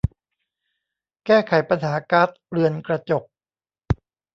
[1.25, 3.23] แก้ไขปัญหาก๊าซเรือนกระจก